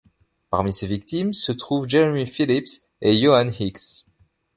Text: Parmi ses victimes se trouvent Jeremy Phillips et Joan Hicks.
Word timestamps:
Parmi 0.49 0.73
ses 0.73 0.87
victimes 0.87 1.31
se 1.31 1.51
trouvent 1.51 1.87
Jeremy 1.87 2.25
Phillips 2.25 2.81
et 3.01 3.21
Joan 3.21 3.53
Hicks. 3.59 4.07